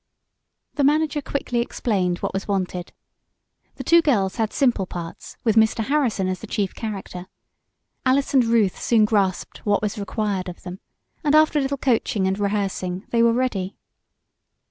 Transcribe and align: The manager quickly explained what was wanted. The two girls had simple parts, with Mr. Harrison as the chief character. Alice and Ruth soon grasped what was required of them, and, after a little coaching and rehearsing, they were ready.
The 0.77 0.83
manager 0.83 1.21
quickly 1.21 1.59
explained 1.59 2.17
what 2.23 2.33
was 2.33 2.47
wanted. 2.47 2.91
The 3.75 3.83
two 3.83 4.01
girls 4.01 4.37
had 4.37 4.51
simple 4.51 4.87
parts, 4.87 5.37
with 5.43 5.55
Mr. 5.55 5.85
Harrison 5.85 6.27
as 6.27 6.39
the 6.39 6.47
chief 6.47 6.73
character. 6.73 7.27
Alice 8.03 8.33
and 8.33 8.43
Ruth 8.43 8.81
soon 8.81 9.05
grasped 9.05 9.63
what 9.63 9.83
was 9.83 9.99
required 9.99 10.49
of 10.49 10.63
them, 10.63 10.79
and, 11.23 11.35
after 11.35 11.59
a 11.59 11.61
little 11.61 11.77
coaching 11.77 12.25
and 12.25 12.39
rehearsing, 12.39 13.05
they 13.11 13.21
were 13.21 13.31
ready. 13.33 13.77